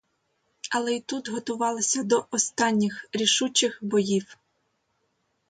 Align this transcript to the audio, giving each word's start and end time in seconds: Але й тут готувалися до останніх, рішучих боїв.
Але 0.71 0.95
й 0.95 0.99
тут 1.01 1.29
готувалися 1.29 2.03
до 2.03 2.27
останніх, 2.31 3.09
рішучих 3.13 3.79
боїв. 3.81 4.37